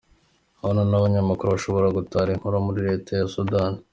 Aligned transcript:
Ubu 0.61 0.69
noneho 0.75 0.99
Abanyamakuru 1.01 1.49
bashobora 1.55 1.95
gutara 1.97 2.29
inkuru 2.31 2.55
muri 2.65 2.79
Leta 2.87 3.11
ya 3.19 3.25
Sudani 3.33 3.79